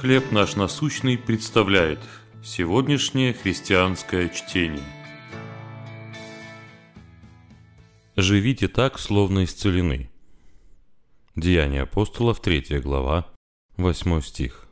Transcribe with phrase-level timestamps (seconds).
[0.00, 1.98] «Хлеб наш насущный» представляет
[2.44, 4.84] сегодняшнее христианское чтение.
[8.14, 10.10] Живите так, словно исцелены.
[11.34, 13.26] Деяния апостолов, 3 глава,
[13.78, 14.68] 8 стих.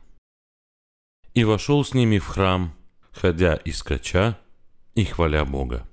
[1.33, 2.75] «И вошел с ними в храм,
[3.11, 4.37] ходя и скача,
[4.93, 5.89] и хваля Бога».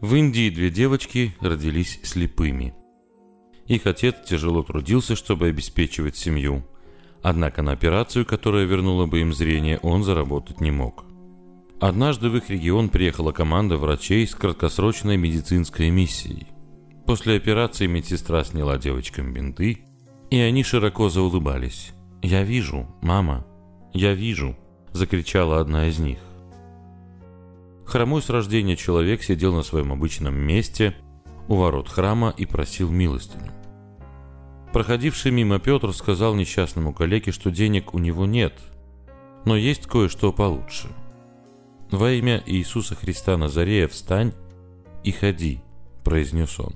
[0.00, 2.74] В Индии две девочки родились слепыми.
[3.66, 6.66] Их отец тяжело трудился, чтобы обеспечивать семью–
[7.22, 11.04] Однако на операцию, которая вернула бы им зрение, он заработать не мог.
[11.80, 16.48] Однажды в их регион приехала команда врачей с краткосрочной медицинской миссией.
[17.06, 19.84] После операции медсестра сняла девочкам бинты,
[20.30, 21.92] и они широко заулыбались.
[22.20, 23.46] «Я вижу, мама,
[23.92, 24.56] я вижу!»–
[24.92, 26.18] закричала одна из них.
[27.86, 30.94] Хромой с рождения человек сидел на своем обычном месте
[31.48, 33.52] у ворот храма и просил милостыню.
[34.78, 38.54] Проходивший мимо Петр сказал несчастному коллеге, что денег у него нет,
[39.44, 40.86] но есть кое-что получше.
[41.90, 44.34] «Во имя Иисуса Христа Назарея встань
[45.02, 45.62] и ходи»,–
[46.04, 46.74] произнес он.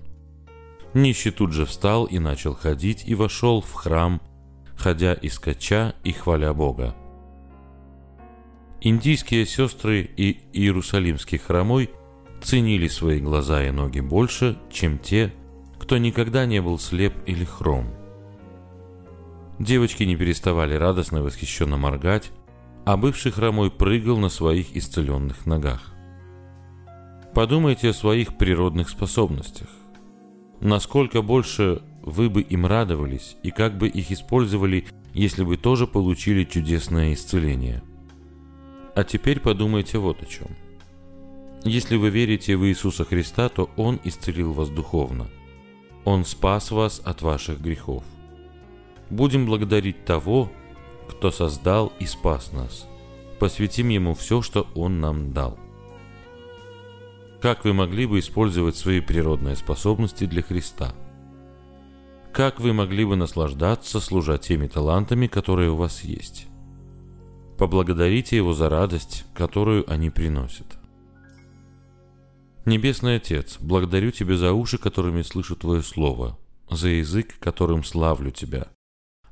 [0.95, 4.21] Нищий тут же встал и начал ходить, и вошел в храм,
[4.77, 6.97] ходя и скача и хваля Бога.
[8.81, 11.89] Индийские сестры и иерусалимский хромой
[12.43, 15.33] ценили свои глаза и ноги больше, чем те,
[15.93, 17.85] кто никогда не был слеп или хром.
[19.59, 22.31] Девочки не переставали радостно и восхищенно моргать,
[22.87, 25.93] а бывший хромой прыгал на своих исцеленных ногах.
[27.35, 29.69] Подумайте о своих природных способностях.
[30.61, 36.45] Насколько больше вы бы им радовались и как бы их использовали, если бы тоже получили
[36.45, 37.83] чудесное исцеление.
[38.95, 40.57] А теперь подумайте вот о чем.
[41.65, 45.29] Если вы верите в Иисуса Христа, то Он исцелил вас духовно–
[46.05, 48.03] он спас вас от ваших грехов.
[49.11, 50.51] Будем благодарить того,
[51.09, 52.89] кто создал и спас нас.
[53.39, 55.59] Посвятим Ему все, что Он нам дал.
[57.41, 60.95] Как вы могли бы использовать свои природные способности для Христа?
[62.33, 66.47] Как вы могли бы наслаждаться, служа теми талантами, которые у вас есть?
[67.59, 70.82] Поблагодарите Его за радость, которую они приносят.
[72.73, 76.39] Небесный Отец, благодарю Тебя за уши, которыми слышу Твое Слово,
[76.71, 78.69] за язык, которым славлю Тебя,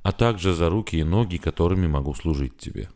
[0.03, 2.91] а также за руки и ноги, которыми могу служить Тебе.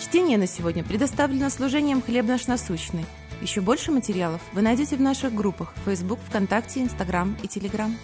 [0.00, 3.06] Чтение на сегодня предоставлено служением «Хлеб наш насущный».
[3.42, 7.96] Еще больше материалов вы найдете в наших группах Facebook, ВКонтакте, Инстаграм и Телеграм.